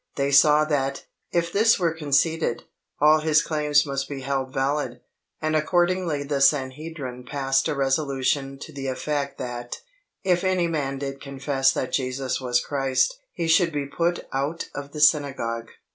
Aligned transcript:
They 0.15 0.31
saw 0.31 0.65
that, 0.65 1.05
if 1.31 1.53
this 1.53 1.77
were 1.77 1.93
conceded, 1.93 2.63
all 2.99 3.19
His 3.19 3.43
claims 3.43 3.85
must 3.85 4.09
be 4.09 4.21
held 4.21 4.51
valid, 4.51 4.99
and 5.39 5.55
accordingly 5.55 6.23
the 6.23 6.41
Sanhedrim 6.41 7.23
passed 7.23 7.67
a 7.67 7.75
resolution 7.75 8.57
to 8.61 8.73
the 8.73 8.87
effect 8.87 9.37
that, 9.37 9.81
"if 10.23 10.43
any 10.43 10.65
man 10.65 10.97
did 10.97 11.21
confess 11.21 11.71
that 11.73 11.93
Jesus 11.93 12.41
was 12.41 12.65
Christ, 12.65 13.19
he 13.31 13.47
should 13.47 13.71
be 13.71 13.85
put 13.85 14.25
out 14.33 14.69
of 14.73 14.91
the 14.91 15.01
synagogue." 15.01 15.67